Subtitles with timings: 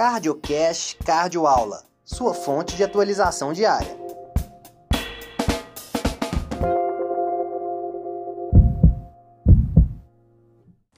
[0.00, 3.94] CardioCast Cardioaula, sua fonte de atualização diária.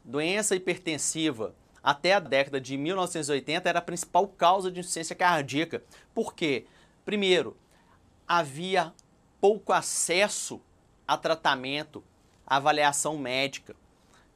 [0.04, 1.52] Doença hipertensiva
[1.82, 5.82] até a década de 1980 era a principal causa de insuficiência cardíaca.
[6.14, 6.66] Por quê?
[7.04, 7.56] Primeiro,
[8.28, 8.94] havia
[9.40, 10.60] pouco acesso
[11.08, 12.04] a tratamento,
[12.46, 13.74] a avaliação médica.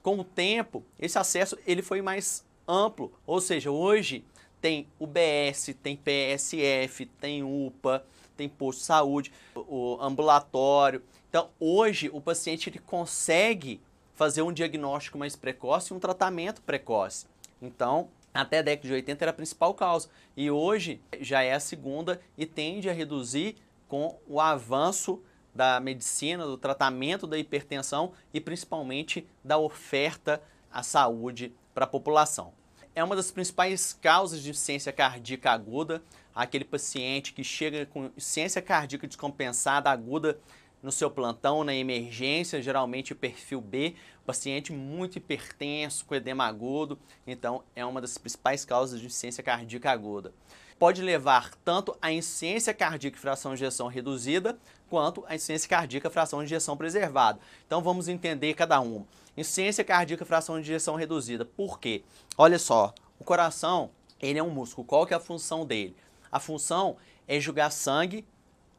[0.03, 4.25] Com o tempo, esse acesso ele foi mais amplo, ou seja, hoje
[4.67, 8.05] tem UBS, tem PSF, tem UPA,
[8.37, 11.05] tem posto de saúde, o ambulatório.
[11.29, 13.81] Então, hoje o paciente ele consegue
[14.17, 17.27] fazer um diagnóstico mais precoce e um tratamento precoce.
[17.63, 21.61] Então, até a década de 80 era a principal causa e hoje já é a
[21.61, 23.55] segunda e tende a reduzir
[23.87, 25.23] com o avanço
[25.55, 32.53] da medicina, do tratamento da hipertensão e principalmente da oferta à saúde para a população.
[32.97, 36.03] É uma das principais causas de insuficiência cardíaca aguda,
[36.35, 40.41] aquele paciente que chega com insuficiência cardíaca descompensada aguda
[40.83, 43.95] no seu plantão, na emergência, geralmente perfil B,
[44.25, 49.91] paciente muito hipertenso, com edema agudo, então é uma das principais causas de insuficiência cardíaca
[49.91, 50.33] aguda.
[50.79, 54.59] Pode levar tanto a insuficiência cardíaca e fração de ejeção reduzida,
[54.91, 57.39] quanto a insuficiência cardíaca e fração de ejeção preservada.
[57.67, 59.07] Então vamos entender cada uma.
[59.37, 61.45] Insuficiência cardíaca e fração de ejeção reduzida.
[61.47, 62.03] Por quê?
[62.37, 64.87] Olha só, o coração, ele é um músculo.
[64.87, 65.97] Qual que é a função dele?
[66.31, 68.27] A função é jogar sangue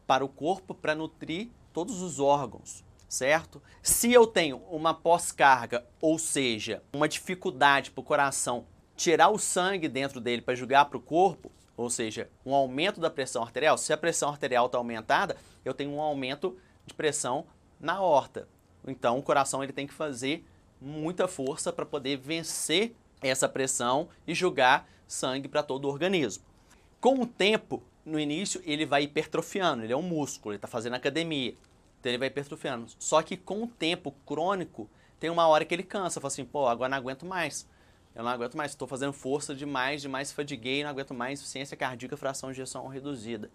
[0.06, 3.62] para o corpo para nutrir todos os órgãos, certo?
[3.82, 9.88] Se eu tenho uma pós-carga, ou seja, uma dificuldade para o coração tirar o sangue
[9.88, 13.94] dentro dele para jogar para o corpo, ou seja, um aumento da pressão arterial, se
[13.94, 17.46] a pressão arterial está aumentada, eu tenho um aumento de pressão
[17.80, 18.48] na horta.
[18.86, 20.44] Então o coração ele tem que fazer
[20.82, 26.44] muita força para poder vencer essa pressão e jogar sangue para todo o organismo.
[27.00, 30.96] Com o tempo, no início, ele vai hipertrofiando, ele é um músculo, ele está fazendo
[30.96, 31.56] academia.
[32.00, 32.88] Então ele vai hipertrofiando.
[32.98, 36.68] Só que com o tempo crônico, tem uma hora que ele cansa, fala assim, pô,
[36.68, 37.68] agora não aguento mais.
[38.18, 42.18] Eu não aguento mais, estou fazendo força demais, demais fadiguei, não aguento mais, insuficiência cardíaca,
[42.18, 43.52] fração de ejeção reduzida.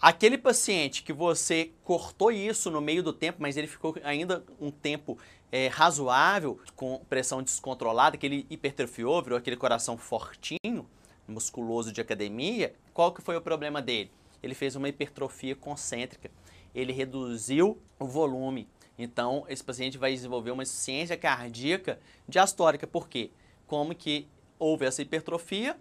[0.00, 4.70] Aquele paciente que você cortou isso no meio do tempo, mas ele ficou ainda um
[4.70, 5.18] tempo
[5.52, 10.88] é, razoável, com pressão descontrolada, aquele hipertrofiou, virou aquele coração fortinho,
[11.26, 14.10] musculoso de academia, qual que foi o problema dele?
[14.42, 16.30] Ele fez uma hipertrofia concêntrica
[16.74, 18.68] ele reduziu o volume.
[18.98, 21.98] Então, esse paciente vai desenvolver uma insuficiência cardíaca
[22.28, 22.86] diastólica.
[22.86, 23.30] Por quê?
[23.68, 24.26] Como que
[24.58, 25.78] houve essa hipertrofia,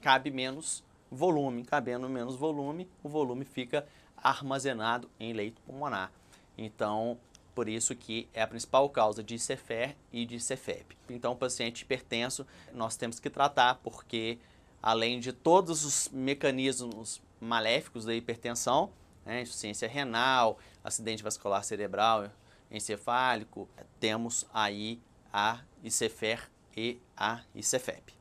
[0.00, 1.64] cabe menos volume.
[1.64, 3.84] Cabendo menos volume, o volume fica
[4.16, 6.12] armazenado em leito pulmonar.
[6.56, 7.18] Então,
[7.54, 10.96] por isso que é a principal causa de CFR e de CFEP.
[11.08, 14.38] Então, o paciente hipertenso, nós temos que tratar porque,
[14.82, 18.90] além de todos os mecanismos maléficos da hipertensão,
[19.24, 22.30] né, insuficiência renal, acidente vascular cerebral,
[22.70, 25.00] encefálico, temos aí
[25.32, 28.14] a ICFER e a ICFEP.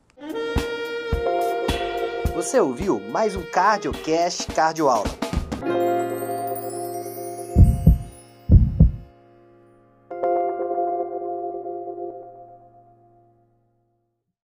[2.33, 5.09] Você ouviu mais um CardioCast Cardioaula.